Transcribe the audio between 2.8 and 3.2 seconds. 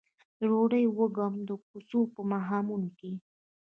کې